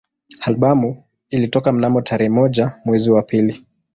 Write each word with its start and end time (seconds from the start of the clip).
Albamu 0.41 1.03
ilitoka 1.29 1.71
mnamo 1.71 2.01
tarehe 2.01 2.29
moja 2.29 2.81
mwezi 2.85 3.11
wa 3.11 3.21
pili 3.23 3.65